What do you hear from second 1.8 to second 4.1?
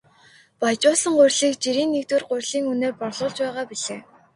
нэгдүгээр гурилын үнээр борлуулж байгаа билээ.